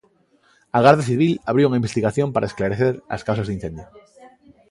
[0.77, 3.85] A Garda Civil abriu unha investigación para esclarecer as causas do incendio.